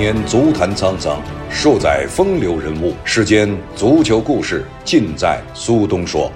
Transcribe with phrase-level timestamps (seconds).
[0.00, 2.94] 年足坛沧桑，数载风流人物。
[3.04, 6.32] 世间足球故事，尽在苏东说。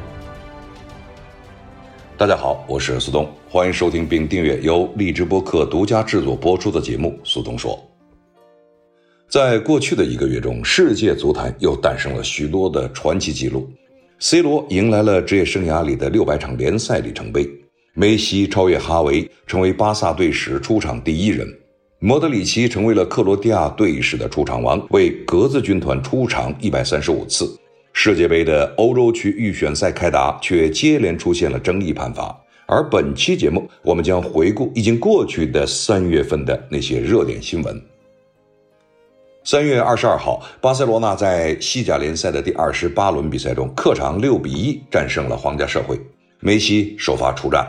[2.19, 7.73] 大家好，我是苏东，欢迎收听并订阅由荔枝播客独家制作播出的节目《苏东说》。
[9.31, 13.67] 在过去的一个月中，世界足坛又诞生了许多的传奇纪录。
[14.19, 17.49] C 罗迎来了职业生涯里的六百场联赛里程碑，
[17.95, 21.49] 梅西超越哈维，成为巴萨队史出场第一人。
[22.07, 27.59] 莫德里奇成为了克罗地亚队史的出场王，为格子军团出场一百三十五次。
[27.95, 32.39] 世界杯的欧洲区预选赛开打，却接连出现了争议判罚。
[32.67, 37.83] 而本期节目，我们将回顾已经过去的三月份的那些热点新闻。
[39.43, 45.99] 三月二十二号，巴塞罗那在西甲联赛的第二十八轮比赛中，客场六比一战胜了皇家社会，
[46.41, 47.67] 梅西首发出战。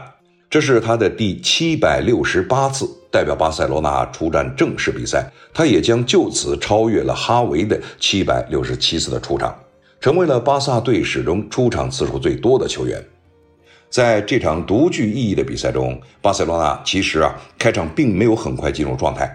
[0.56, 9.54] 这是他的第七百六十八次代表巴塞罗那出战正式比赛，他也将就此超越了哈维的七百六十七次的出场，
[10.00, 13.04] 成为了巴萨队史中出场次数最多的球员。
[13.90, 19.30] 在这场独具意义的比赛中，巴塞罗那其实啊开场并没有很快进入状态，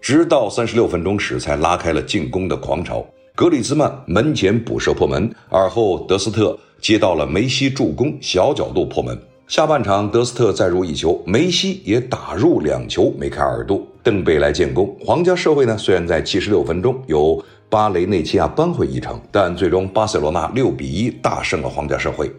[0.00, 3.06] 直到三十六分钟时才拉开了进攻的狂潮。
[3.36, 9.16] 格里兹曼门前补射破门，而后德斯特接到了梅西助攻，小角度破门。
[9.48, 13.86] 下半场，德斯特再入一球，梅西也打入两球，梅开二度。
[14.02, 14.96] 邓贝莱建功。
[15.04, 22.32] 皇家社会呢，虽然在七十六分钟由巴雷内奇亚扳回一城，但最终巴塞罗那六比一大胜了皇家社会。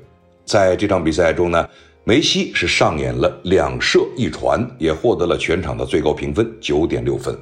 [0.44, 1.68] 在这场比赛中呢，
[2.04, 7.38] 梅西是上演了两射一传，也获得了全场的最高评分九点六分。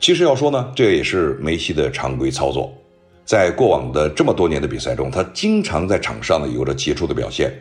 [0.00, 2.72] 其实要说呢，这也是梅西的常规操作，
[3.24, 7.52] 在过往的这么多年的比赛中，他经常在场上呢有着杰出的表现。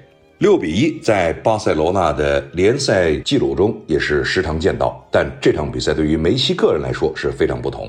[0.42, 7.88] 六比一，在巴塞罗那的联赛记录中也是时常见到，但这场比赛对于梅西个人来说是非常不同。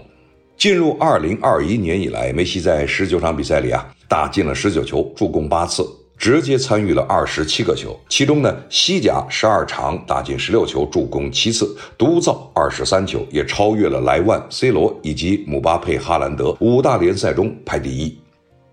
[0.59, 5.83] 进入二零二一年以来，梅西在十九场比赛里啊，打进了十九球，助攻八次，
[6.19, 7.99] 直接参与了二十七个球。
[8.11, 18.15] 其中呢，西甲十二场打进十六球，助攻七次，独造二十三球，也超越了莱万、C 罗以及姆巴佩、哈兰德，五大联赛中排第一。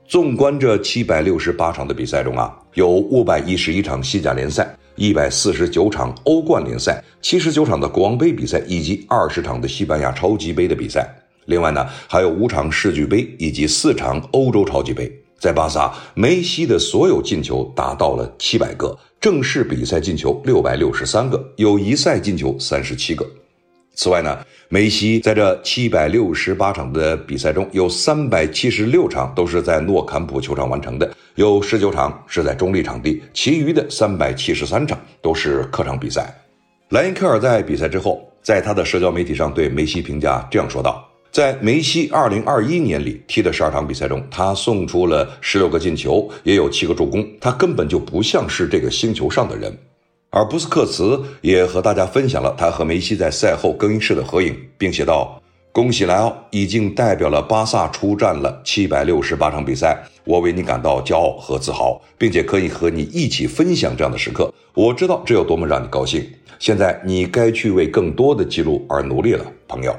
[0.09, 11.07] 纵观这七百六十八场的比赛中啊，有五百一十一场西甲联赛，一百四十九场欧冠联赛，七十九场的国王杯比赛，以及二十场的西班牙超级杯的比赛。
[11.45, 15.11] 另外呢，还有五场世俱杯以及四场欧洲超级杯。
[15.39, 23.23] 在巴萨，梅西的所有进球达到了七百个，正式比赛进球六百六十三个，友谊赛进球三十七个。
[23.95, 24.39] 此外呢，
[24.69, 36.33] 梅西在这七百六十八场的比赛中，有三百七十六场都是在诺坎普球场完成的，有十九场是在中立场地，其余的三百七十三场都是客场比赛。
[36.91, 49.77] 莱因克尔在比赛之后，在他的社交媒体上对梅西评价这样说道：“在梅西二零二一年里踢的十二场比赛中，他送出了十六个进球，也有七个助攻，他根本就不像是这个星球上的人。”
[50.31, 55.41] 而布斯克茨也和大家分享了他和梅西在赛后更衣室的合影，并写道
[55.73, 64.53] ：“恭喜莱奥，已经代表了巴萨出战了七百六十八场比赛，我为你感到骄傲和自豪，并且可以和你一起分享这样的时刻。
[64.75, 66.23] 我知道这有多么让你高兴。
[66.59, 69.95] 现在你该去为更多的记录而努力了，朋友。”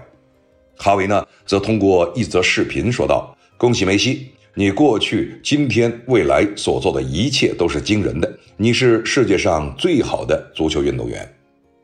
[0.78, 8.28] 哈维呢，则通过一则视频说道：“恭喜梅西。”你过去、今天、未来所做的一切都是惊人的。
[8.56, 11.26] 你是世界上最好的足球运动员。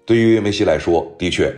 [0.05, 1.55] 对于梅西来说，的确，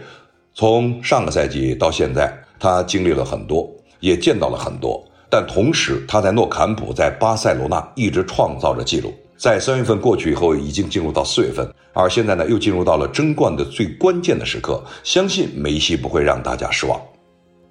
[0.53, 2.31] 从上个赛季到现在，
[2.61, 5.03] 他经历了很多，也见到了很多。
[5.31, 9.11] 但同时，他在诺坎普、在巴塞罗那一直创造着记录。
[9.39, 14.85] 在三月份过去以后，已经进入到四月份，而现在呢，又进入到了争冠的最关键的时刻。
[15.03, 17.01] 相信梅西不会让大家失望。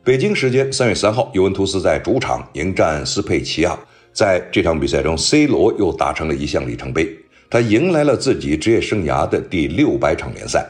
[0.08, 3.78] 北京时间三月三号，尤文图斯在主场迎战斯佩齐亚。
[4.14, 7.14] 在这场比赛中，C 罗又达成了一项里程碑，
[7.50, 10.66] 他迎来了自己职业生涯的第六百场联赛。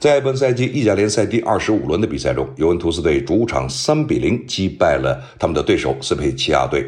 [0.00, 6.84] 在本赛季意甲联赛第二十五轮的比赛中，尤文图斯队主场三比零击败了他们的对手斯佩齐亚队。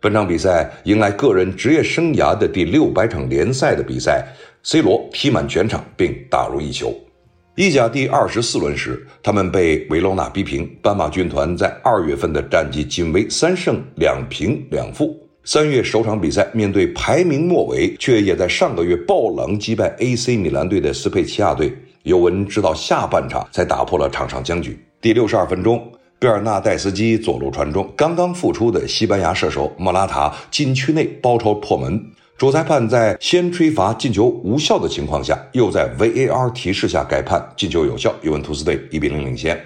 [0.00, 4.26] 本场比赛迎来个人职业生涯的第六百场联赛的比赛
[4.64, 6.92] ，C 罗踢满全场并打入一球。
[7.60, 10.66] 意甲第二十四轮时，他们被维罗纳逼平。
[10.80, 15.14] 斑马军团在二月份的战绩仅为三胜两平两负。
[15.44, 21.70] 三月首场比赛面对排名末尾却也在上个月爆冷击败 AC 米兰队的斯佩齐亚队，
[22.04, 24.82] 尤文直到下半场才打破了场上僵局。
[25.02, 25.86] 第六十二分钟，
[26.18, 32.02] 贝尔纳代斯基左路传中，刚刚复出的西班牙射手莫拉塔禁区内包抄破门。
[32.40, 39.62] 主裁判在先吹罚进球无效的情况下，又在 VAR 提示下改判进球有效，尤文图斯队一比零领先。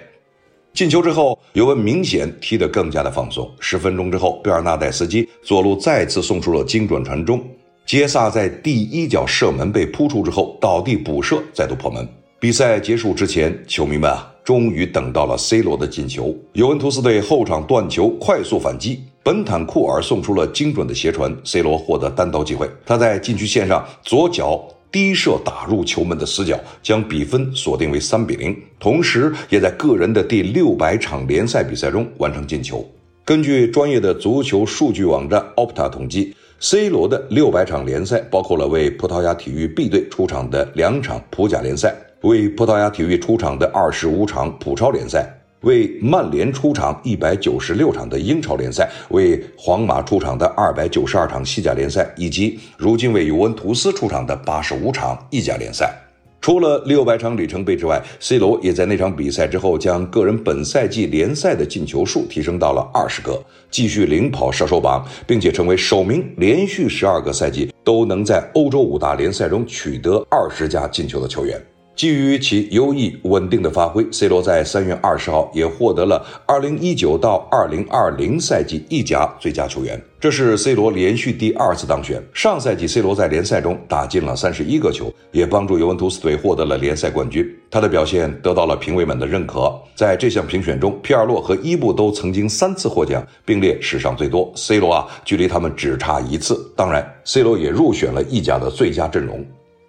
[0.73, 3.49] 进球之后，尤文明显踢得更加的放松。
[3.61, 7.41] 十分钟之后，贝尔纳代斯基左路再次送出了精准传中，
[7.85, 12.05] 杰萨在第一脚射门被扑出之后倒地补射，再度破门。
[12.41, 16.35] 比赛结束之前，球迷们啊，终于等到了 C 罗的进球。
[16.51, 24.63] 尤文图斯队后场断球，快速反击，本坦库尔送出了精准的斜传，C 罗获得单刀机会，他在禁区线上左脚。
[24.91, 32.87] 低射打入球门的死角，将比分锁定为三比零，同时也在个人的第六百场联赛比赛中完成进球。
[33.25, 45.34] 根据专业的足球数据网站 Opta 统计，C 罗的六百场联赛包括了为葡萄牙体育 B 队出场的两场葡甲联赛，为葡萄牙体育出场的二十五场葡超联赛。
[45.65, 55.91] 为曼联出场一百九十六场的英超联赛，为皇马出场的二百九十二场西甲联赛，以及如今为尤文图斯出场的八十五场意甲联赛。
[56.39, 71.59] 除了六百场里程碑之外，C 罗也在那场比赛之后将个人本赛季联赛的进球数提升到了二十个，继续领跑射手榜，并且成为首名连续十二个赛季都能在欧洲五大联赛中取得二十加进球的球员。
[71.95, 82.21] 基于其优异稳定的发挥，C 罗在三月二十号也获得了二零一九到二零二零赛季意甲最佳球员，这是 C 罗连续第二次当选。
[82.33, 87.49] 上赛季 C 罗在联赛中打进了三十一个球，也帮助尤文图斯队获得了联赛冠军。
[87.71, 89.73] 他的表现得到了评委们的认可。
[89.95, 94.51] 在这项评选中，皮尔洛和伊布都曾经三次获奖，并列史上最多。
[94.57, 96.59] C 罗啊，距离他们只差一次。
[96.75, 99.45] 当然，C 罗也入选了意甲的最佳阵容。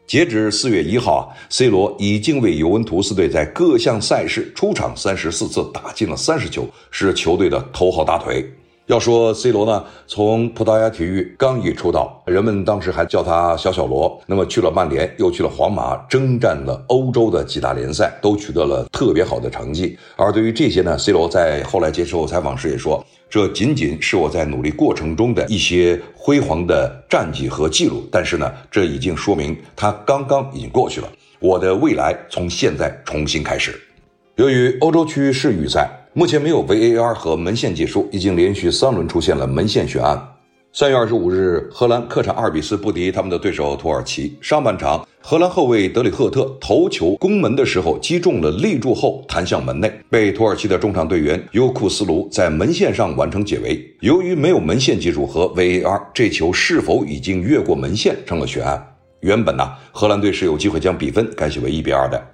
[0.06, 8.48] 截止四月一号啊，C 罗已经为尤文图斯队在各项赛事出场三十四次，打进了三十球，是球队的头号大腿。
[8.86, 14.20] 要说 C 罗呢，从葡萄牙体育刚一出道，人们当时还叫他小小罗。
[14.26, 19.98] 那么去了曼联，又去了皇马，征战了欧洲的几大联赛，都取得了特别好的成绩。
[20.14, 28.04] 而对于这些呢，C 罗在后来接受采访时也说，这仅仅是我在努力过程中的一些辉煌的战绩和记录。
[28.12, 31.08] 但是呢，这已经说明他刚刚已经过去了，
[31.40, 33.76] 我的未来从现在重新开始。
[34.36, 35.90] 由于欧洲区世预赛。
[36.18, 40.18] 目前没有 VAR 和门线技术，已经连续三轮出现了门线悬案。
[40.72, 44.34] 三月二十五日，荷兰客场二比四不敌他们的对手土耳其。
[44.40, 53.78] 上半场，荷兰后卫德里赫特头球攻门的时候击中了立柱后弹向门内，被土耳其的中场队员尤库斯卢在门线上完成解围。
[54.00, 58.82] 由于没有门线技术和 VAR，这球是否已经越过门线成了悬案。
[59.20, 62.26] 原本呢，荷兰队是有机会将比分改写为一比二的。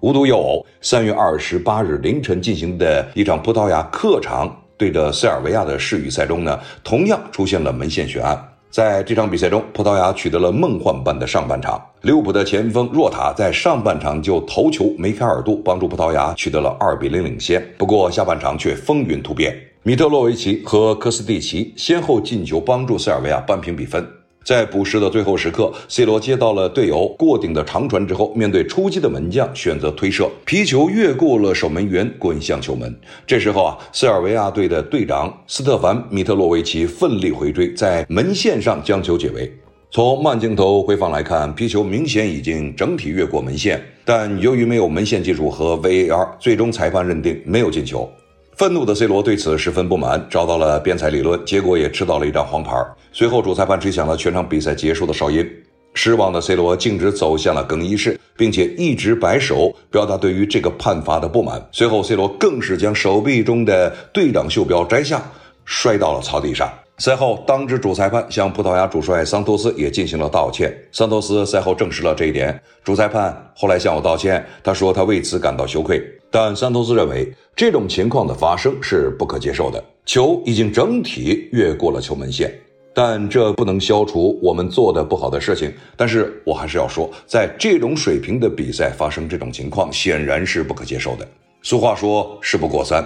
[0.00, 8.42] 无独有偶，三月二十八日凌晨进行的一场葡萄牙客场对着塞尔维亚的世预赛中呢，同样出现了门线悬案。
[8.70, 17.62] 在这场比赛中，葡萄牙取得了梦幻般的上半场，利物浦的前锋若塔在上半场就头球梅开二度，帮助葡萄牙取得了二比零领先。
[17.76, 24.19] 不过下半场却风云突变，米特洛维奇和科斯蒂奇先后进球，帮助塞尔维亚扳平比分。
[24.42, 32.92] 在补时的最后时刻，C 罗接到了队友过顶的长传之后，面对出击的门将，选择推射，皮球越过了守门员，滚向球门。
[33.26, 39.52] 这时候啊，塞尔维亚队的队长斯特凡·米特洛维奇奋力回追，在门线上将球解围。
[39.92, 48.10] 从慢镜头回放来看，皮球明显已经整体越过门线，但由于没有门线技术和 VAR，最终裁判认定没有进球。
[48.60, 52.76] 愤怒的 C 罗对此十分不满，找到了边裁理论，结果也吃到了一张黄牌。
[53.10, 55.50] 随后，主裁判吹响了全场比赛结束的哨音。
[55.94, 61.66] 失望的 C 罗径直走向了更衣室，并且一直摆手，表达对于这个判罚的不满。
[61.72, 65.22] 随后，C 罗更是将手臂中的队长袖标摘下，
[65.64, 66.70] 摔到了草地上。
[66.98, 70.70] 赛后，当值主裁判向葡萄牙主帅桑托斯也进行了道歉。
[70.92, 72.62] 桑托斯赛后证实了这一点。
[72.84, 75.98] 主裁判后来向我道歉，他说他为此感到羞愧。
[76.30, 79.82] 但桑托斯认为这种情况的发生是不可接受的。
[80.06, 82.52] 球已经整体越过了球门线，
[82.94, 85.72] 但这不能消除我们做的不好的事情。
[85.96, 91.28] 但是我还是要说，在这种水平的比赛发生这种情况，显然是不可接受的。
[91.62, 93.04] 俗话说，事不过三。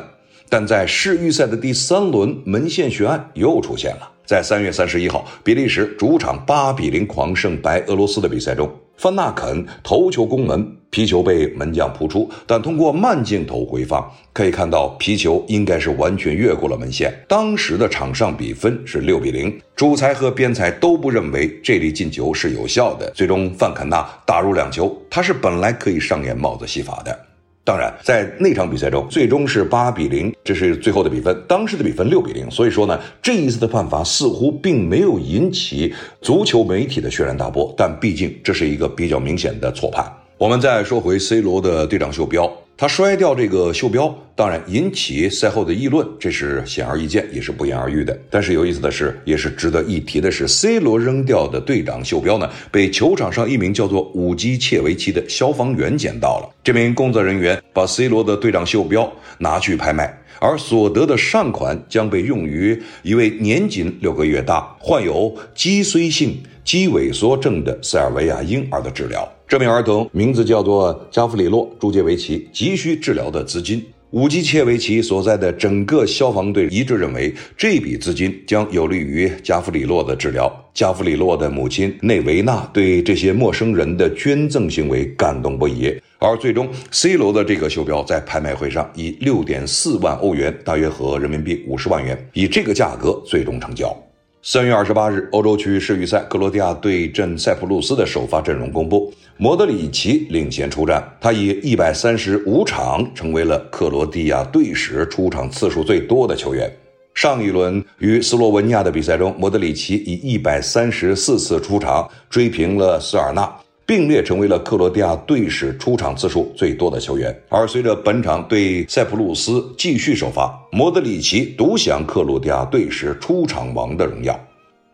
[0.48, 4.10] 但在世预赛的第三轮，门线悬案又出现了。
[4.24, 12.30] 在三月三十一号，比利时主场八比零狂胜白俄罗斯的比赛中，范纳肯头球攻门，皮球被门将扑出。
[12.46, 17.12] 但通过慢镜头回放，可以看到皮球应该是完全越过了门线。
[17.28, 23.10] 当时的场上比分是六比零，主裁和边裁都不认为这粒进球是有效的。
[23.14, 27.18] 最终，范肯纳打入两球，他是本来可以上演帽子戏法的。
[27.66, 31.34] 当然，在那场比赛中，最终是八比零，这是最后的比分。
[31.48, 35.90] 当时的比分六比零，所以说呢，这一次的判罚似乎并没有引起
[36.20, 37.72] 足球媒体的轩然大波。
[37.74, 40.04] 但毕竟这是一个比较明显的错判。
[40.36, 48.14] 我们再说回 C 罗的队长袖标，他摔掉这个袖标，当然引起赛后的议论，这是显而易见，也是不言而喻的。
[48.28, 56.53] 但是有意思的是，也是值得一提的是，C 罗扔掉的队长袖标呢，被球场上一名叫做武基切维奇的消防员捡到了。
[56.64, 69.30] 这名工作人员把 C 罗的队长袖标拿去拍卖，而所得的善款将被用于一位年仅六个月大、患有脊髓性肌萎缩症的塞尔维亚婴儿的治疗。
[69.46, 73.84] 这名儿童名字叫做加弗里洛·朱杰维奇，急需治疗的资金。
[74.12, 80.63] 武基切维奇所在的整个消防队一致认为，这笔资金将有利于加弗里洛的治疗。
[80.74, 93.96] 加弗里洛的母亲内维娜对这些陌生人的捐赠行为感动不已，而最终，C 罗的这个袖标在拍卖会上以六点四万欧元，大约合人民币五十万元，以这个价格最终成交。
[94.42, 106.68] 三月二十八日，欧洲区世预赛，克罗地亚对阵塞浦路斯的首发阵容公布，莫德里奇领衔出战，他以一百三十五场成为了克罗地亚队史出场次数最多的球员。
[107.14, 113.50] 上一轮与斯洛文尼亚的比赛中，莫德里奇以一百三十四次出场追平了斯尔纳。
[113.86, 117.38] 并列成为了克罗地亚队史出场次数最多的球员。
[117.50, 124.38] 而随着本场对塞浦路斯继续首发，莫德里奇独享克罗地亚队史出场王的荣耀。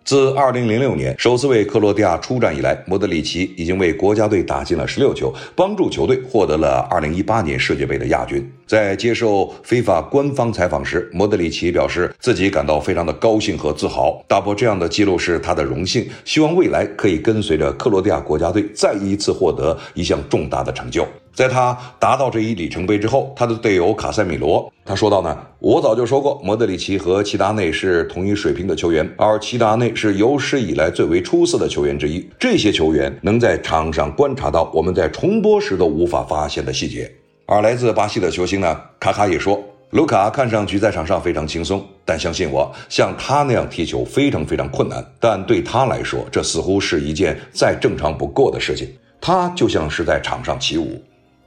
[0.05, 8.51] 自2006年首次为克罗地亚出战以来，莫德里奇已经为国家队打进了16球，帮助球队获得了2018年世界杯的亚军。
[8.67, 21.07] 在接受非法官方采访时，莫德里奇表示自己感到非常的高兴和自豪，打破这样的记录是他的荣幸，希望未来可以跟随着克罗地亚国家队再一次获得一项重大的成就。
[21.33, 32.29] 在他达到这一里程碑之后，他的队友卡塞米罗他说道呢：“我早就说过，莫德里奇和齐达内是同一水平的球员，而齐达内是有史以来最为出色的球员之一。
[32.39, 37.11] 这些球员能在场上观察到我们在重播时都无法发现的细节。”
[37.47, 39.61] 而来自巴西的球星呢，卡卡也说
[39.91, 45.05] ：“卢卡看上去在场上非常轻松，但相信我，像他那样踢球非常非常困难。
[45.19, 48.89] 但对他来说，这似乎是一件再正常不过的事情。
[49.21, 51.01] 他就像是在场上起舞。”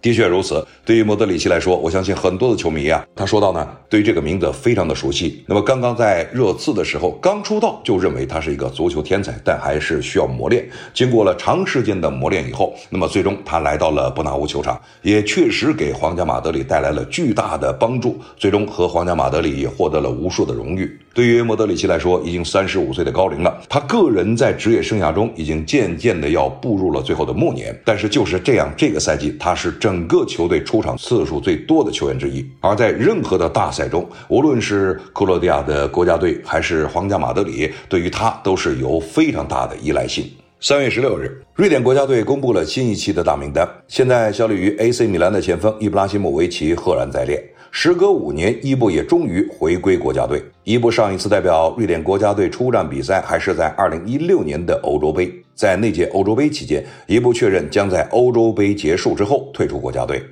[0.03, 0.63] 的确如此。
[0.85, 5.41] 对于莫德里奇来说，我相信很多的球迷啊，他说到呢，对于这个名字非常的熟悉。
[5.47, 10.69] 那么刚刚在热刺的时候，刚出道就认为他是一个足球天才，但还是需要磨练。
[10.93, 18.19] 经过了长时间的磨练以后，那么最终他来到了伯纳乌球场，也确实给皇家马德里带来了巨大的帮助。
[18.35, 20.99] 最终和皇家马德里也获得了无数的荣誉。
[21.13, 27.77] 对于莫德里奇来说，已经三十五岁的高龄了，他个人在职业生涯中已经渐渐的要步入了最后的暮年。
[27.85, 29.71] 但是就是这样，这个赛季他是。
[29.83, 40.25] 整个球队出场次数最多的球员之一，而在任何的大赛中，无论是克罗地亚的国家队还是皇家马德里，对于他都是有非常大的依赖性。
[40.61, 47.43] 三月十六日，瑞典国家队公布了新一期的大名单，现在效力于 AC 米兰的前锋伊布拉希莫维奇赫然在列。
[47.75, 50.39] 时隔五年，伊布也终于回归国家队。
[50.63, 55.33] 伊布上一次代表瑞典国家队出战比赛还是在二零一六年的欧洲杯。
[55.55, 60.23] 在那届欧洲杯期间，伊布确认将在欧洲杯结束之后退出国家队。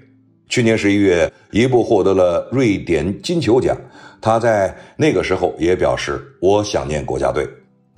[0.50, 3.75] 去年十一月，伊布获得了瑞典金球奖。
[4.21, 7.43] 他在那个时候也表示：“我想念国家队。”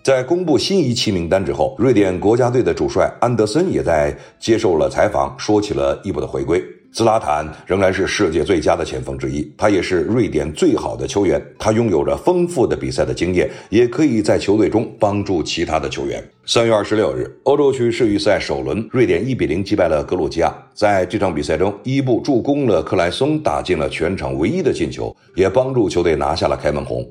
[0.06, 6.64] 在公布新一期名单之后，瑞典国家队的主帅安德森也在接受了采访，说起了伊布的回归。
[6.94, 11.44] 兹拉坦仍然是世界最佳的前锋之一，他也是瑞典最好的球员。
[11.58, 16.24] 他拥有着丰富的比赛的经验，也可以在球队中帮助其他的球员。
[16.46, 20.54] 三月二十六日，欧洲区世预赛首轮，瑞典一比零击败了格鲁吉亚。
[20.76, 27.04] 在这场比赛中，伊布助攻了克莱松打进了全场唯一的进球，也帮助球队拿下了开门红。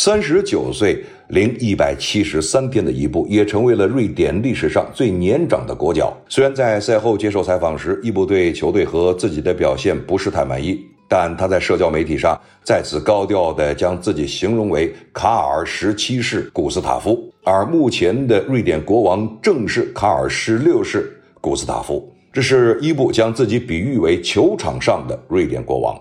[0.00, 6.16] 三十九岁零一百七十三天的伊布，也成为了瑞典历史上最年长的国脚。
[6.28, 10.78] 虽然在赛后接受采访时，伊布对球队和自己的表现不是太满意，
[11.08, 22.08] 但他在社交媒体上再次高调地将自己形容为卡尔十七世古斯塔夫，而目前的瑞典国王正是卡尔十六世古斯塔夫。
[22.32, 26.00] 这是伊布将自己比喻为球场上的瑞典国王。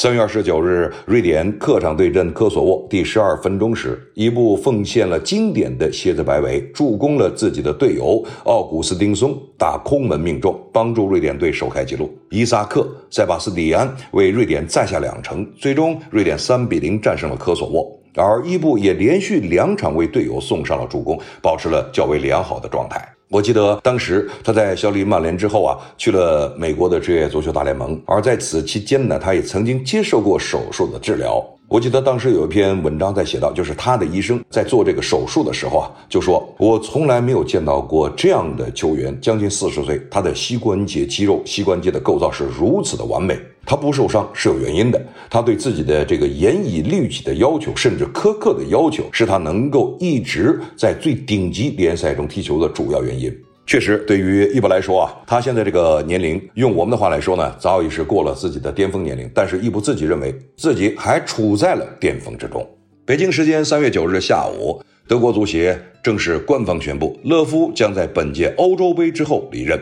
[0.00, 2.86] 三月二十九日，瑞典客场对阵科索沃。
[2.88, 12.08] 第十二分钟时，伊布奉献了经典的蝎子摆尾，助攻了自己的队友奥古斯丁松打空门命中，帮助瑞典队首开纪录。
[12.30, 17.84] 伊萨克·塞巴斯蒂安为瑞典再下两城，最终瑞典三比零战胜了科索沃。
[18.14, 23.04] 而伊布也连续两场为队友送上了助攻，保持了较为良好的状态。
[23.30, 31.44] 我记得当时他在效力曼联之后啊，去了美国的职业足球大联盟，而在此期间呢，他也曾经接受过手术的治疗。
[31.68, 43.38] 我记得当时有一篇文章在写到，就是他的医生在做这个手术的时候啊，就说：“我从来没有见到过这样的球员，将近四十岁，他的膝关节肌肉、膝关节的构造是如此的完美。”
[43.68, 44.98] 他不受伤是有原因的，
[45.28, 53.30] 他对自己的这个严以律己的要求，甚至苛刻的要求，是他能够一直在最顶级联赛中踢球的主要原因。
[53.66, 59.30] 确实，对于伊布来说啊，他现在这个年龄，用我们的话来说呢，早已是过了自己的巅峰年龄。
[59.34, 62.66] 但是伊布自己认为自己还处在了巅峰之中。
[63.04, 69.78] 北京时间三月九日下午，德国足协正式官方宣布，勒夫将在本届欧洲杯之后离任。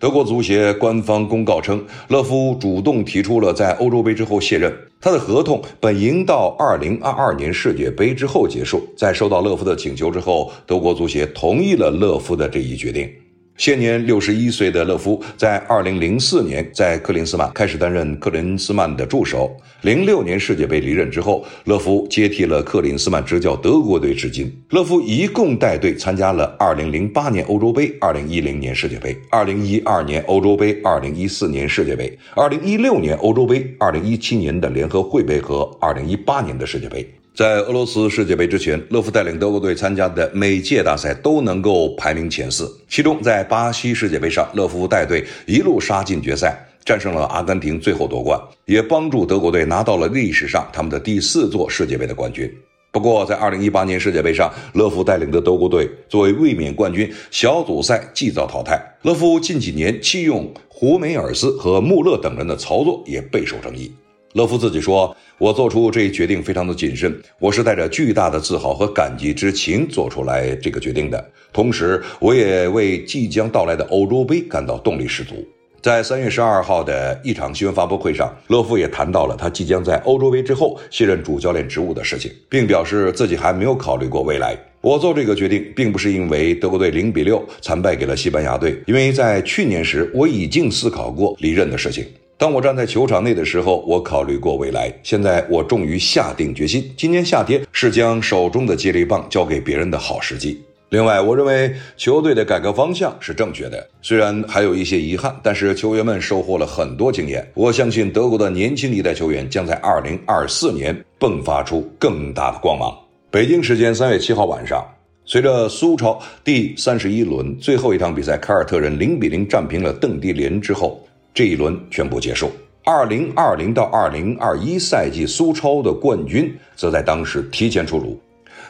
[0.00, 4.72] 德国足协官方公告称，勒夫主动提出了在欧洲杯之后卸任。
[5.00, 8.80] 他的合同本应到二零二二年世界杯之后结束。
[8.96, 13.10] 在收到勒夫的请求之后，德国足协同意了勒夫的这一决定。
[13.58, 19.50] 现年六十一岁的勒夫，在二零零四年在克林斯曼开始担任克林斯曼的助手。
[19.82, 24.48] 零六年世界杯离任之后，勒夫接替了克林斯曼执教德国队至今。
[24.70, 37.04] 勒夫一共带队参加了二零零八年欧洲杯、二零一零年世界杯、二零一二年欧洲杯、二零一四年世界杯、二零一六年欧洲杯、二零一七年的联合会杯和二零一八年的世界杯。
[37.38, 42.68] 在俄罗斯世界杯之前，勒夫带领德国队参加的每届大赛都能够排名前四。
[42.88, 52.52] 其中，在巴西世界杯上，勒夫带队一路杀进决赛，战胜了阿根廷，最后夺冠，也帮助德国队拿到了历史上他们的第四座世界杯的冠军。
[52.90, 58.84] 不过，在2018年世界杯上，勒夫带领的德国队作为卫冕冠军，小组赛即遭淘汰。
[59.02, 63.94] 勒夫近几年弃用胡梅尔斯和穆勒等人的操作也备受争议。
[64.34, 71.24] 勒夫自己说：“我做出这一决定非常的谨慎，我是带着巨大的自豪和感激之情做出来这个决定的。
[71.52, 75.36] 同时，我也为即将到来的欧洲杯感到动力十足。”
[75.80, 84.58] 在三月十二号的一场新闻发布会上，勒夫也谈到了他即将在欧洲杯之后卸任主教练职务的事情，并表示自己还没有考虑过未来。
[84.80, 92.04] 我做这个决定，并不是因为德国队零比六惨败给了西班牙队，因为在去年时我已经思考过离任的事情。
[92.38, 94.94] 当我站在球场内的时候，我考虑过未来。
[95.02, 100.62] 现在我终于下定决心，今年夏天是将手中的接力棒交给别人的好时机。
[100.90, 107.44] 另外，我认为球队的改革方向是正确的，虽然还有一些遗憾，但是球员们收获了很多经验。
[107.54, 112.96] 我相信德国的年轻一代球员将在2024年迸发出更大的光芒。
[113.32, 114.86] 北京时间3月7号晚上，
[115.24, 121.04] 随着苏超第三十一轮最后一场比赛，凯尔特人0比0战平了邓迪联之后。
[121.32, 122.50] 这一轮全部结束。
[122.84, 128.18] 二零二零到二零二一赛季苏超的冠军则在当时提前出炉。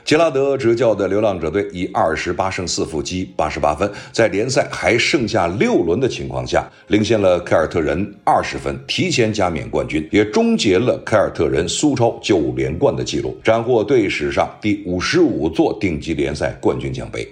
[0.05, 17.29] 杰拉德执教的流浪者队以二十八胜四负积八十八分，在联赛还剩下六轮的情况下，领先了凯尔特人二十分，提前加冕冠军，也终结了凯尔特人苏超九连冠的记录，斩获队史上第五十五座顶级联赛冠军奖杯。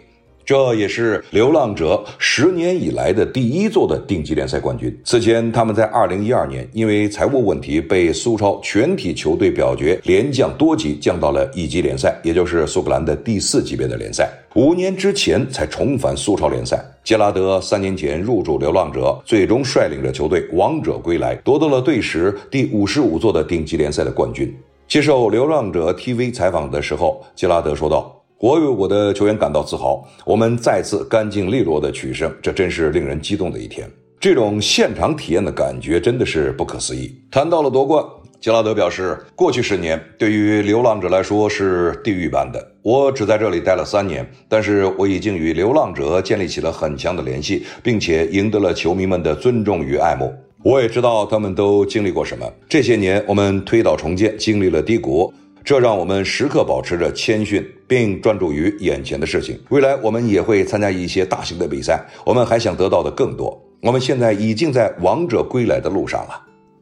[0.47, 4.97] 这也是流浪者十年以来的第一座的顶级联赛冠军。
[5.05, 14.31] 此前，他们在二零一二年因为财务问题被苏超全体球队表决连降多级，降到了一级联赛，也就是苏格兰的第四级别的联赛。
[14.55, 16.81] 五年之前才重返苏超联赛。
[17.03, 24.57] 杰拉德三年前入驻流浪者，最终率领着球队王者归来，夺得了队史第五十五座的顶级联赛的冠军。
[24.87, 28.16] 接受流浪者 TV 采访的时候，杰拉德说道。
[28.39, 33.91] 我为我的球员感到自豪，我们再次干净利落的取胜，这真是令人激动的一天。
[34.21, 37.15] 这种现场体验的感觉真的是不可思议。
[37.31, 38.05] 谈到了夺冠，
[38.39, 42.63] 杰拉德表示，过去十年对于流浪者来说是地狱般的。
[42.83, 50.31] 我只在这里待了三年，但是我已经与流浪者建立起了很强的联系，并且赢得了球迷们的尊重与爱慕。
[50.63, 52.47] 我也知道他们都经历过什么。
[52.69, 55.33] 这些年，我们推倒重建，经历了低谷。
[55.67, 59.59] 这让我们时刻保持着谦逊，并专注于眼前的事情。
[59.71, 63.61] 未来我们也会参加一些大型的比赛，我们还想得到的更多。
[63.81, 66.41] 我们现在已经在王者归来的路上了。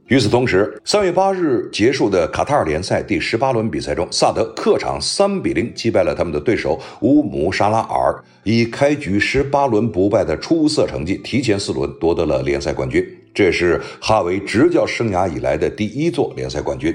[0.09, 13.03] 与此同时，三月八日结束的卡塔尔联赛第十八轮比赛中，萨德客场三比零击败了他们的对手乌姆沙拉尔，以开局十八轮不败的出色成绩，提前四轮夺得了联赛冠军。
[13.33, 16.95] 这是哈维执教生涯以来的第一座联赛冠军。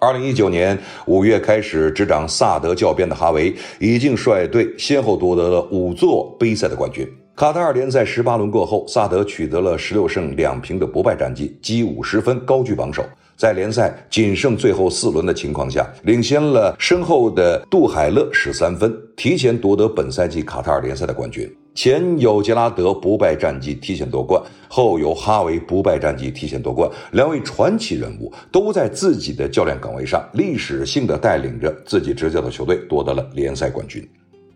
[0.00, 7.04] 二零一九年五月开始执掌萨德教鞭的哈维，已经率队先后夺得了五座杯赛的冠军。
[7.34, 13.04] 卡塔尔联赛十八轮过后，萨德取得了十六胜两平的不败战绩，积五十分，高居榜首。
[13.36, 21.52] 在联赛仅剩最后四轮的情况下，领先了身后的杜海勒十三分，提前夺得本赛季卡塔尔联赛的冠军。
[21.78, 34.04] 前有杰拉德不败战绩提前夺冠，后有哈维不败战绩提前夺冠，两位传奇人物都在自己的教练岗位上历史性的带领着自己执教的球队夺得了联赛冠军。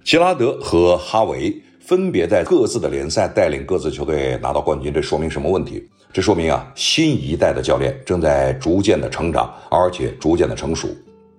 [0.02, 5.88] 杰拉德和哈维分别在各自的联赛带领各自球队拿到冠军，这说明什么问题？
[6.12, 10.88] 这说明啊，新一代的教练正在逐渐的成长，而且逐渐的成熟。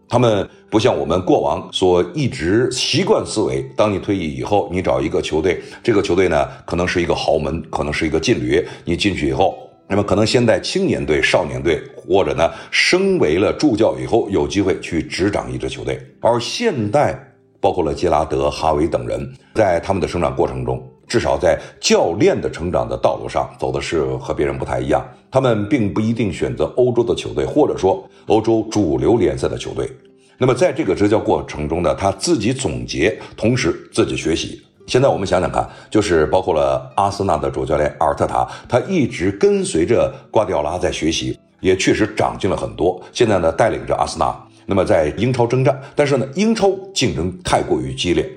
[0.07, 15.99] 他们不像我们过往所一直习惯思维，当你退役以后，你找一个球队，这个球队呢，可能是一个豪门，可能是一个劲旅，你进去以后，那么可能先在青年队、少年队，或者呢，升为了助教以后，有机会去执掌一支球队。
[16.19, 17.17] 而现代，
[17.59, 20.87] 包括了杰拉德、哈维等人，在他们的成长过程中。
[21.07, 29.89] 至少在教练的成长的道路上走的是和别人不太一样，他们并不一定选择欧洲的球队，或者说欧洲主流联赛的球队。
[30.37, 34.61] 那么在这个执教过程中呢，他自己总结，同时自己学习。
[34.87, 43.01] 现在我们想想看，就是包括了阿森纳的主教练阿尔特塔，他一直跟随着瓜迪奥拉在学习，也确实长进了很多。
[43.13, 44.35] 现在呢，带领着阿森纳，
[44.65, 48.29] 那么在英超征战，但是呢，英超竞争太过于激烈。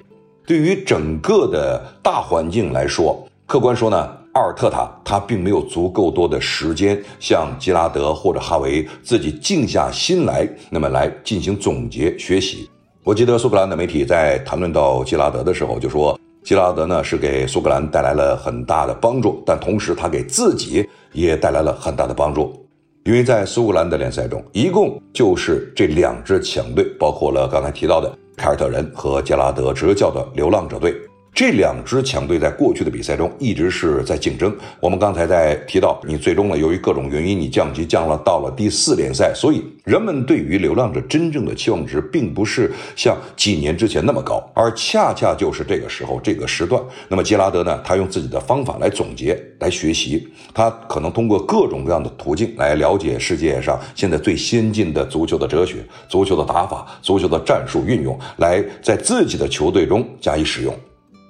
[0.47, 3.97] 对于整个的大环境来说，客观说呢，
[4.33, 12.71] 阿尔特塔他并没有足够多的时间像吉拉德或者哈维自己静下心来，那么来进行总结学习。
[13.03, 22.65] 我记得苏格兰的媒体在谈论到吉拉德的时候，就说吉拉德呢是给苏格兰带来了很大的帮助，但同时他给自己也带来了很大的帮助，
[23.05, 28.17] 因为在苏格兰的联赛中，一共就是这两支强队，包括了刚才提到的。
[28.37, 30.95] 凯尔特人和杰拉德执教的流浪者队，
[31.37, 34.57] 这两支强队在过去的比赛中一直是在竞争。
[34.81, 46.83] 我们刚才在提到，你最终呢，由于各种原因，你降级降了到了第四联赛，所以人们对于流浪者真正的期望值，并不是像几年之前那么高，而恰恰就是这个时候这个时段。
[47.07, 60.75] 那么杰拉德呢，他用自己的方法来总结、来学习，他可能通过各种各样的途径来了解世界上现在最先进的足球的哲学、足球的打法、足球的战术运用，来在自己的球队中加以使用。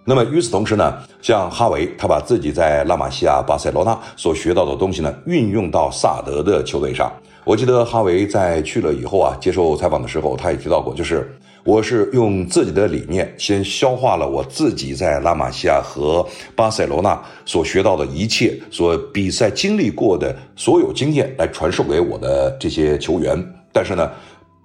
[0.09, 7.13] 那么与此同时呢，像哈维，他把自己在拉玛西亚、巴塞罗那所学到的东西呢，运用到萨德的球队上。
[7.43, 11.29] 我记得哈维在去了以后啊，接受采访的时候，他也提到过，就是
[11.65, 23.37] 我是用自己的理念，先消化了我自己在拉玛西亚和巴塞罗那所学到的一切，所比赛经历过的所有经验，来传授给我的这些球员。
[23.73, 24.09] 但是呢。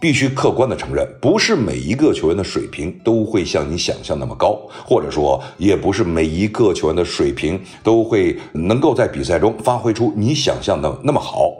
[0.01, 11.53] 必须客观的承认，不是每一个球员的水平都会像你想象那么高，或者说，也不是每一个球员的水平都会能够在比赛中发挥出你想象的那么好。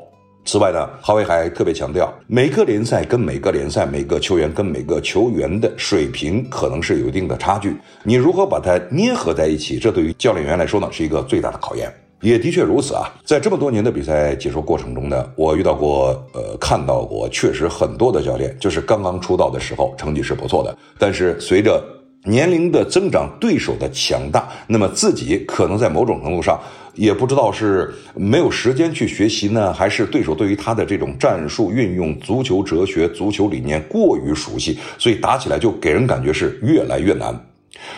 [0.43, 11.93] 此外呢，哈维还特别强调，每个联赛跟每个联赛，每个球员跟每个球员的水平可能是有一定的差距，你如何把它捏合在一起，这对于教练员来说呢，是一个最大的考验。
[12.21, 21.83] 也的确如此啊，在这么多年的比赛解说过程中呢，我遇到过，呃，看到过，确实很多的教练就是刚刚出道的时候成绩是不错的，但是随着
[22.23, 26.59] 年龄的增长，对手的强大，那么自己可能在某种程度上
[26.93, 37.35] 也不知道是没有时间去学习呢，还是对手对于他的这种战术运用、足球哲学、足球理念过于熟悉，所以打起来就给人感觉是越来越难。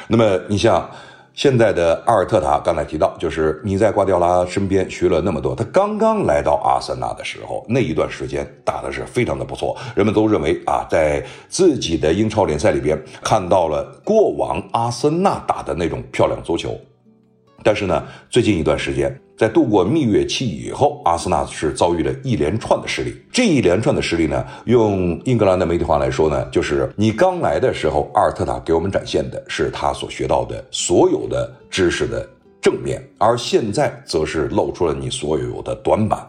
[0.07, 0.89] 那么你像。
[1.33, 5.55] 现在的阿尔特塔刚才提到，就是你在瓜迪奥拉身边学了那么多。
[5.55, 16.79] 他刚刚来到阿森纳的时候，那一段时间打的是非常的不错，人们都认为啊，在自己的英超联赛里边看到了过往阿森纳打的那种漂亮足球。
[17.63, 19.22] 但是呢，最近一段时间。
[19.35, 23.15] 在度过蜜月期以后，阿森纳是遭遇了一连串的失利。
[23.31, 32.29] 这一连串的失利呢，用英格兰的媒体话来说呢，就是你刚来的时候，阿尔特塔给我们展现的是他所学到的所有的知识的
[32.61, 36.19] 正面，而现在则是露出了你所有的短板。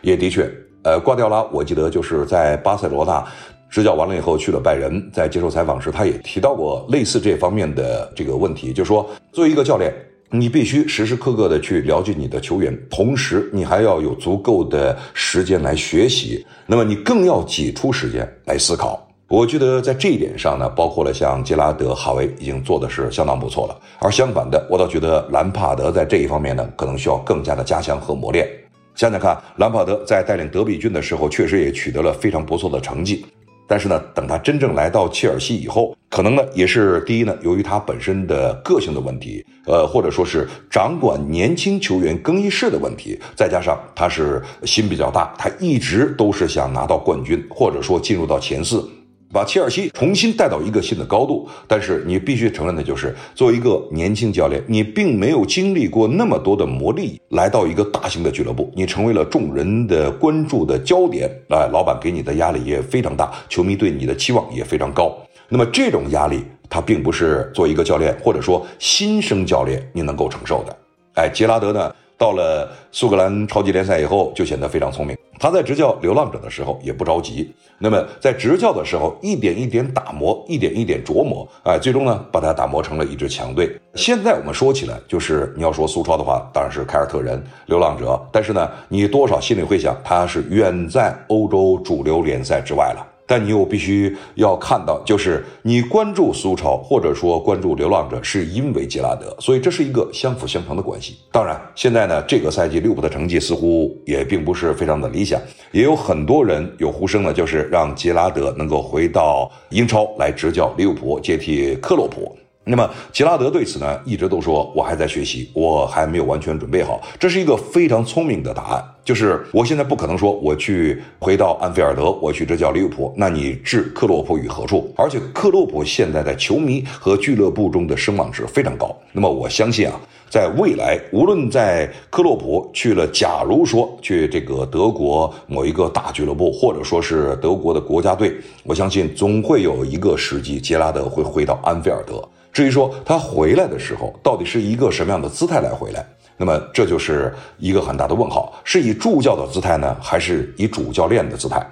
[0.00, 0.48] 也的确，
[0.84, 3.24] 呃，瓜迪奥拉，我记得就是在巴塞罗那
[3.68, 9.92] 执教完了以后去了拜仁，在接受采访时，他也提到过类似这方面的这个问题，就是说，作为一个教练。
[10.34, 16.42] 你必须时时刻刻的去了解你的球员，同时你还要有足够的时间来学习。
[16.66, 19.06] 那么你更要挤出时间来思考。
[19.28, 23.78] 我觉得在这一点上呢，包括了像杰拉德、哈维已经做的是相当不错了。
[23.98, 28.48] 而相反的，我倒觉得兰帕德在这一方面呢，可能需要更加的加强和磨练。
[28.94, 33.26] 想想看，兰帕德在带领德比郡的时候，确实也取得了非常不错的成绩。
[33.72, 48.86] 但是呢，等他真正来到切尔西以后，可能呢也是第一呢，由于他本身的个性的问题，呃，或者说是掌管年轻球员更衣室的问题，再加上他是心比较大，他一直都是想拿到冠军，或者说进入到前四。
[49.32, 65.16] 把切尔西重新带到一个新的高度，但是你必须承认的就是，作为一个年轻教练，你并没有经历过那么多的磨砺，来到一个大型的俱乐部，你成为了众人的关注的焦点，哎，老板给你的压力也非常大，球迷对你的期望也非常高。
[65.48, 70.76] 那么这种压力，他并不是做一个教练或者说新生教练你能够承受的。
[71.14, 71.94] 哎，杰拉德呢？
[72.22, 75.18] 到了苏格兰超级联赛以后，就显得非常聪明。
[75.40, 83.76] 他在执教流浪者的时候也不着急，那么在执教的时候一点一点打磨，一点一点琢磨，哎，最终呢把他打磨成了一支强队。
[83.96, 93.04] 现在我们说起来，就是你要说苏超的话，当然是凯尔特人、流浪者，但是呢，你多少心里会想，他是远在欧洲主流联赛之外了。
[93.32, 101.16] 但你又必须要看到，就是你关注苏超或者说关注流浪者，是因为杰拉德，所以这是一个相辅相成的关系。
[101.32, 105.40] 当然，现在呢，这个赛季利物浦的成绩似乎也并不是非常的理想，
[105.70, 112.36] 也有很多人有呼声呢，就是让杰拉德能够回到英超来执教利物浦，接替克洛普。
[112.64, 117.00] 那么杰拉德对此呢，一直都说我还在学习，我还没有完全准备好。
[117.18, 124.92] 这是一个非常聪明的答案，就是我现在不可能说我去回到安菲尔德，我去执教利物浦，那你置克洛普于何处？
[124.96, 128.96] 而且克洛普现在在球迷和俱乐部中的声望值非常高。
[129.12, 142.22] 那么我相信啊，在未来，无论在克洛普去了，假如说去这个德国某一个大俱乐部，或者说是德国的国家队，我相信总会有一个时机，杰拉德会回到安菲尔德。
[142.52, 146.06] 至于说他回来的时候到底是一个什么样的姿态来回来，
[146.42, 151.64] 那么这就是一个很大的问号：是以助教的姿态呢，还是以主教练的姿态？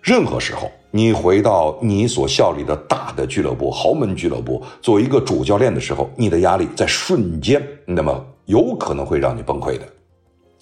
[0.00, 9.84] 任何时候你回到你所效力的大的俱乐部、豪门俱乐部，作为一个主教练的时候，你的压力在瞬间，那么有可能会让你崩溃的。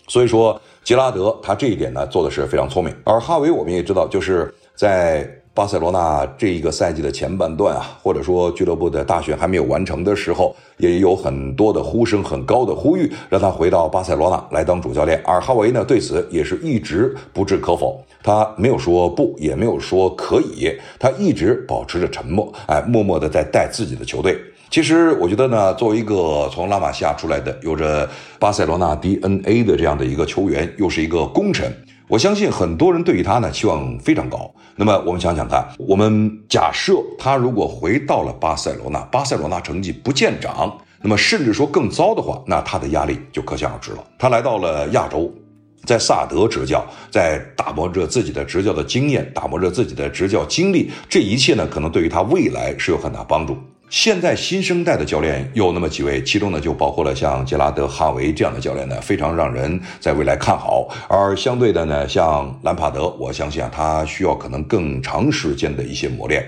[0.08, 5.30] 所以说，杰拉德他这一点呢做的是非常聪明，而哈维我们也知道，就是在。
[5.54, 15.20] 巴塞罗那这一个赛季的前半段啊，或者说俱乐部的大选还没有完成的时候，也有很多的呼声，很高的呼吁，让他回到巴塞罗那来当主教练。
[15.26, 24.38] 而哈维呢，对此也是一直不置可否，他没有说不，也没有说可以，他一直保持着沉默，哎，默默的在带自己的球队。
[24.70, 31.70] 其实我觉得呢，作为一个从拉玛西亚出来的，有着巴塞罗那 DNA 的这样的一个球员，又是一个功臣。
[32.12, 34.54] 我相信很多人对于他呢期望非常高。
[34.76, 44.04] 那么我们想想看，我们假设他如果回到了巴塞罗那，巴塞罗那成绩不见长，那么甚至说更糟的话，那他的压力就可想而知了。
[44.18, 45.32] 他来到了亚洲，
[45.86, 53.56] 在萨德执教，在打磨着自己的执教的经验，打磨着自己的执教经历，这一切呢，可能对于他未来是有很大帮助。
[53.92, 60.88] 现在新生代的教练有那么几位，其中呢就包括了像杰拉德·哈维这样的教练呢，非常让人在未来看好。
[61.10, 66.42] 而相对的呢，像兰帕德，我相信啊，他需要可能更长时间的一些磨练。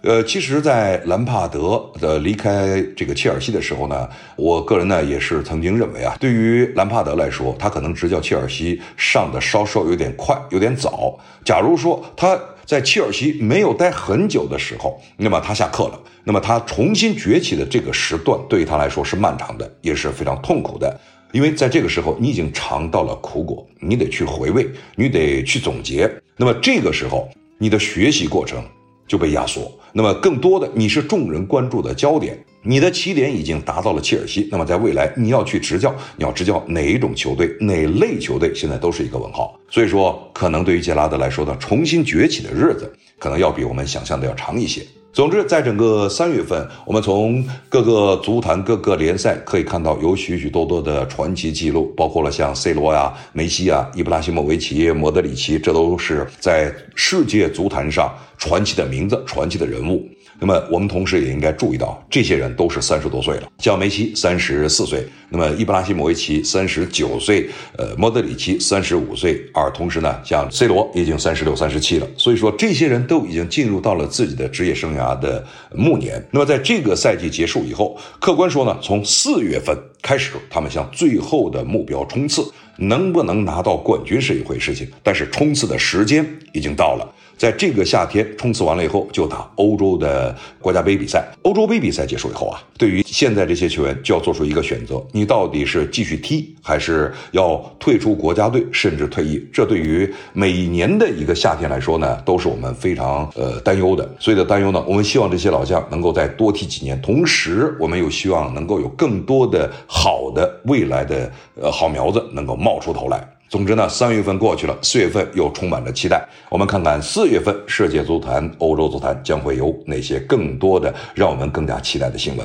[0.00, 11.18] 呃，其实，在兰帕德的离开这个切尔西的时候呢，我个人呢也是曾经认为啊，对于兰帕德来说，他可能执教切尔西上的稍稍有点快，有点早。
[11.44, 12.40] 假如说他。
[12.64, 16.00] 在切尔西没有待很久的时候，那么他下课了。
[16.24, 21.00] 那么他重新崛起的这个时段，对于他来说是漫长的，也是非常痛苦的。
[21.32, 26.10] 因为在这个时候，你已经尝到了苦果，你得去回味，你得去总结。
[26.36, 28.62] 那么这个时候，你的学习过程
[29.08, 29.70] 就被压缩。
[29.92, 32.38] 那么更多的，你是众人关注的焦点。
[32.64, 39.58] 你的起点已经达到了切尔西，那么在未来你要去执教，你要执教哪一种球队，哪类球队，现在都是一个问号。
[39.68, 44.80] 所以说，可能对于杰拉德来说呢，重新崛起的日子，可能要比我们想象的要长一些。
[45.12, 60.08] 总之，在整个三月份，我们从各个足坛、各个联赛可以看到有许许多多的传奇记录，包括了像 C 罗呀、梅西啊、伊布拉希莫维奇、莫德里奇，这都是在世界足坛上传奇的名字、传奇的人物。
[60.44, 72.06] 那么我们同时也应该注意到，这些人都是三十多岁了，像梅西三十四岁，那么伊布拉希莫维奇三十九岁，呃，莫德里奇三十五岁，而同时呢，像 C 罗已经三十六、三十七了。
[72.18, 75.42] 所以说，这些人都已经进入到了自己的职业生涯的
[75.74, 76.22] 暮年。
[76.30, 82.44] 那么在这个赛季结束以后，客观说呢，从四月份开始，他们向最后的目标冲刺，
[82.76, 87.08] 能不能拿到冠军是一回事情，但是冲刺的时间已经到了。
[87.38, 91.26] 在这个夏天冲刺完了以后，就打欧洲的国家杯比赛。
[91.42, 99.40] 欧洲杯比赛结束以后啊，对于现在这些球员就要做出一个选择：你你到底是继续踢，还是要退出国家队，甚至退役？
[99.52, 104.12] 这对于每年的一个夏天来说呢，都是我们非常呃担忧的。
[104.18, 113.24] 所以的担忧呢，我们希望这些老将能够再多踢几年，同时我们又希望能够有更多的好的未来的呃好苗子能够冒出头来。
[113.48, 116.20] 总之呢，三月份过去了，四月份又充满着期待。
[116.50, 122.44] 我们看看四月份世界足坛、欧洲足坛将会有哪些更多的让我们更加期待的新闻。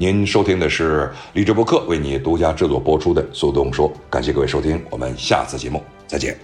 [0.00, 6.38] 您收听的是励志播客为你独家制作播出的《速动说》，感谢各位收听，我们下次节目再见。